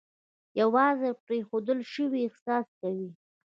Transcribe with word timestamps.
یوازې 0.61 1.09
پرېښودل 1.25 1.79
شوی 1.93 2.21
احساس 2.27 2.67
کوي. 2.81 3.09